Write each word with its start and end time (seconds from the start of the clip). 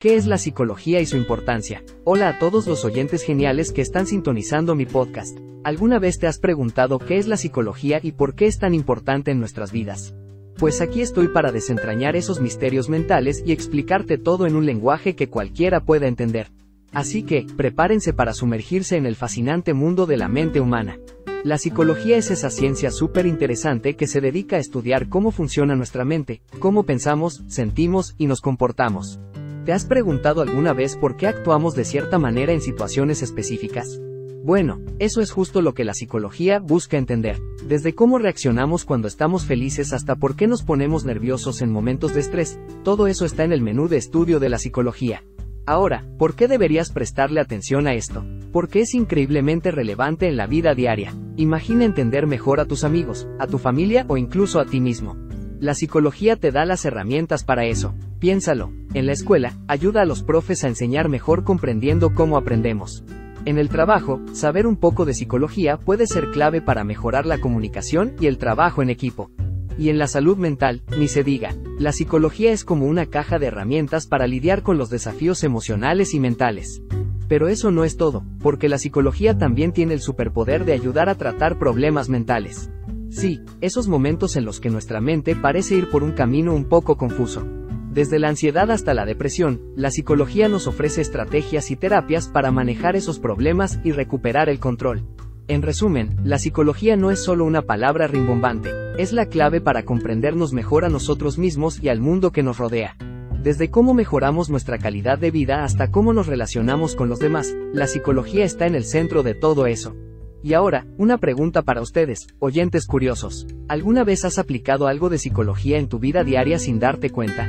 ¿Qué 0.00 0.16
es 0.16 0.26
la 0.26 0.38
psicología 0.38 1.02
y 1.02 1.04
su 1.04 1.18
importancia? 1.18 1.84
Hola 2.04 2.30
a 2.30 2.38
todos 2.38 2.66
los 2.66 2.86
oyentes 2.86 3.22
geniales 3.22 3.70
que 3.70 3.82
están 3.82 4.06
sintonizando 4.06 4.74
mi 4.74 4.86
podcast. 4.86 5.36
¿Alguna 5.62 5.98
vez 5.98 6.18
te 6.18 6.26
has 6.26 6.38
preguntado 6.38 6.98
qué 6.98 7.18
es 7.18 7.28
la 7.28 7.36
psicología 7.36 8.00
y 8.02 8.12
por 8.12 8.34
qué 8.34 8.46
es 8.46 8.58
tan 8.58 8.72
importante 8.72 9.30
en 9.30 9.40
nuestras 9.40 9.72
vidas? 9.72 10.14
Pues 10.56 10.80
aquí 10.80 11.02
estoy 11.02 11.28
para 11.28 11.52
desentrañar 11.52 12.16
esos 12.16 12.40
misterios 12.40 12.88
mentales 12.88 13.42
y 13.44 13.52
explicarte 13.52 14.16
todo 14.16 14.46
en 14.46 14.56
un 14.56 14.64
lenguaje 14.64 15.14
que 15.14 15.28
cualquiera 15.28 15.84
pueda 15.84 16.06
entender. 16.06 16.50
Así 16.92 17.22
que, 17.22 17.46
prepárense 17.58 18.14
para 18.14 18.32
sumergirse 18.32 18.96
en 18.96 19.04
el 19.04 19.16
fascinante 19.16 19.74
mundo 19.74 20.06
de 20.06 20.16
la 20.16 20.28
mente 20.28 20.62
humana. 20.62 20.98
La 21.44 21.58
psicología 21.58 22.16
es 22.16 22.30
esa 22.30 22.48
ciencia 22.48 22.90
súper 22.90 23.26
interesante 23.26 23.96
que 23.96 24.06
se 24.06 24.22
dedica 24.22 24.56
a 24.56 24.60
estudiar 24.60 25.10
cómo 25.10 25.30
funciona 25.30 25.76
nuestra 25.76 26.06
mente, 26.06 26.40
cómo 26.58 26.84
pensamos, 26.84 27.42
sentimos 27.48 28.14
y 28.16 28.28
nos 28.28 28.40
comportamos. 28.40 29.20
¿Te 29.64 29.74
has 29.74 29.84
preguntado 29.84 30.40
alguna 30.40 30.72
vez 30.72 30.96
por 30.96 31.16
qué 31.16 31.26
actuamos 31.26 31.74
de 31.74 31.84
cierta 31.84 32.18
manera 32.18 32.54
en 32.54 32.62
situaciones 32.62 33.22
específicas? 33.22 34.00
Bueno, 34.42 34.80
eso 34.98 35.20
es 35.20 35.32
justo 35.32 35.60
lo 35.60 35.74
que 35.74 35.84
la 35.84 35.92
psicología 35.92 36.60
busca 36.60 36.96
entender. 36.96 37.38
Desde 37.68 37.94
cómo 37.94 38.18
reaccionamos 38.18 38.86
cuando 38.86 39.06
estamos 39.06 39.44
felices 39.44 39.92
hasta 39.92 40.16
por 40.16 40.34
qué 40.34 40.46
nos 40.46 40.62
ponemos 40.62 41.04
nerviosos 41.04 41.60
en 41.60 41.70
momentos 41.70 42.14
de 42.14 42.20
estrés, 42.20 42.58
todo 42.84 43.06
eso 43.06 43.26
está 43.26 43.44
en 43.44 43.52
el 43.52 43.60
menú 43.60 43.86
de 43.86 43.98
estudio 43.98 44.40
de 44.40 44.48
la 44.48 44.56
psicología. 44.56 45.24
Ahora, 45.66 46.06
¿por 46.18 46.34
qué 46.36 46.48
deberías 46.48 46.90
prestarle 46.90 47.38
atención 47.38 47.86
a 47.86 47.92
esto? 47.92 48.24
Porque 48.52 48.80
es 48.80 48.94
increíblemente 48.94 49.70
relevante 49.72 50.26
en 50.26 50.38
la 50.38 50.46
vida 50.46 50.74
diaria. 50.74 51.14
Imagina 51.36 51.84
entender 51.84 52.26
mejor 52.26 52.60
a 52.60 52.64
tus 52.64 52.82
amigos, 52.82 53.28
a 53.38 53.46
tu 53.46 53.58
familia 53.58 54.06
o 54.08 54.16
incluso 54.16 54.58
a 54.58 54.64
ti 54.64 54.80
mismo. 54.80 55.18
La 55.60 55.74
psicología 55.74 56.36
te 56.36 56.50
da 56.50 56.64
las 56.64 56.86
herramientas 56.86 57.44
para 57.44 57.66
eso. 57.66 57.94
Piénsalo, 58.20 58.70
en 58.92 59.06
la 59.06 59.12
escuela, 59.12 59.54
ayuda 59.66 60.02
a 60.02 60.04
los 60.04 60.22
profes 60.22 60.62
a 60.62 60.68
enseñar 60.68 61.08
mejor 61.08 61.42
comprendiendo 61.42 62.12
cómo 62.14 62.36
aprendemos. 62.36 63.02
En 63.46 63.56
el 63.56 63.70
trabajo, 63.70 64.20
saber 64.34 64.66
un 64.66 64.76
poco 64.76 65.06
de 65.06 65.14
psicología 65.14 65.78
puede 65.78 66.06
ser 66.06 66.30
clave 66.30 66.60
para 66.60 66.84
mejorar 66.84 67.24
la 67.24 67.38
comunicación 67.38 68.12
y 68.20 68.26
el 68.26 68.36
trabajo 68.36 68.82
en 68.82 68.90
equipo. 68.90 69.30
Y 69.78 69.88
en 69.88 69.96
la 69.96 70.06
salud 70.06 70.36
mental, 70.36 70.82
ni 70.98 71.08
se 71.08 71.24
diga, 71.24 71.54
la 71.78 71.92
psicología 71.92 72.52
es 72.52 72.62
como 72.62 72.84
una 72.84 73.06
caja 73.06 73.38
de 73.38 73.46
herramientas 73.46 74.06
para 74.06 74.26
lidiar 74.26 74.62
con 74.62 74.76
los 74.76 74.90
desafíos 74.90 75.42
emocionales 75.42 76.12
y 76.12 76.20
mentales. 76.20 76.82
Pero 77.26 77.48
eso 77.48 77.70
no 77.70 77.84
es 77.84 77.96
todo, 77.96 78.22
porque 78.42 78.68
la 78.68 78.76
psicología 78.76 79.38
también 79.38 79.72
tiene 79.72 79.94
el 79.94 80.00
superpoder 80.02 80.66
de 80.66 80.74
ayudar 80.74 81.08
a 81.08 81.14
tratar 81.14 81.58
problemas 81.58 82.10
mentales. 82.10 82.70
Sí, 83.08 83.40
esos 83.62 83.88
momentos 83.88 84.36
en 84.36 84.44
los 84.44 84.60
que 84.60 84.68
nuestra 84.68 85.00
mente 85.00 85.34
parece 85.36 85.74
ir 85.74 85.88
por 85.88 86.02
un 86.02 86.12
camino 86.12 86.54
un 86.54 86.66
poco 86.66 86.98
confuso. 86.98 87.59
Desde 87.90 88.20
la 88.20 88.28
ansiedad 88.28 88.70
hasta 88.70 88.94
la 88.94 89.04
depresión, 89.04 89.62
la 89.74 89.90
psicología 89.90 90.48
nos 90.48 90.68
ofrece 90.68 91.00
estrategias 91.00 91.72
y 91.72 91.76
terapias 91.76 92.28
para 92.28 92.52
manejar 92.52 92.94
esos 92.94 93.18
problemas 93.18 93.80
y 93.82 93.90
recuperar 93.90 94.48
el 94.48 94.60
control. 94.60 95.04
En 95.48 95.62
resumen, 95.62 96.14
la 96.22 96.38
psicología 96.38 96.96
no 96.96 97.10
es 97.10 97.24
solo 97.24 97.44
una 97.44 97.62
palabra 97.62 98.06
rimbombante, 98.06 98.70
es 98.96 99.12
la 99.12 99.26
clave 99.26 99.60
para 99.60 99.84
comprendernos 99.84 100.52
mejor 100.52 100.84
a 100.84 100.88
nosotros 100.88 101.36
mismos 101.36 101.82
y 101.82 101.88
al 101.88 102.00
mundo 102.00 102.30
que 102.30 102.44
nos 102.44 102.58
rodea. 102.58 102.96
Desde 103.42 103.70
cómo 103.70 103.92
mejoramos 103.92 104.50
nuestra 104.50 104.78
calidad 104.78 105.18
de 105.18 105.32
vida 105.32 105.64
hasta 105.64 105.90
cómo 105.90 106.12
nos 106.12 106.28
relacionamos 106.28 106.94
con 106.94 107.08
los 107.08 107.18
demás, 107.18 107.56
la 107.72 107.88
psicología 107.88 108.44
está 108.44 108.66
en 108.66 108.76
el 108.76 108.84
centro 108.84 109.24
de 109.24 109.34
todo 109.34 109.66
eso. 109.66 109.96
Y 110.42 110.54
ahora, 110.54 110.86
una 110.96 111.18
pregunta 111.18 111.62
para 111.62 111.82
ustedes, 111.82 112.28
oyentes 112.38 112.86
curiosos. 112.86 113.46
¿Alguna 113.68 114.04
vez 114.04 114.24
has 114.24 114.38
aplicado 114.38 114.86
algo 114.86 115.10
de 115.10 115.18
psicología 115.18 115.78
en 115.78 115.88
tu 115.88 115.98
vida 115.98 116.24
diaria 116.24 116.58
sin 116.58 116.78
darte 116.78 117.10
cuenta? 117.10 117.46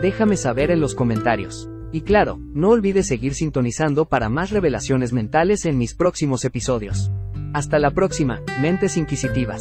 Déjame 0.00 0.36
saber 0.36 0.70
en 0.70 0.80
los 0.80 0.94
comentarios. 0.94 1.68
Y 1.92 2.02
claro, 2.02 2.38
no 2.54 2.70
olvides 2.70 3.06
seguir 3.08 3.34
sintonizando 3.34 4.06
para 4.06 4.28
más 4.28 4.50
revelaciones 4.50 5.12
mentales 5.12 5.66
en 5.66 5.76
mis 5.76 5.94
próximos 5.94 6.44
episodios. 6.44 7.10
Hasta 7.52 7.78
la 7.78 7.90
próxima, 7.90 8.40
mentes 8.60 8.96
inquisitivas. 8.96 9.58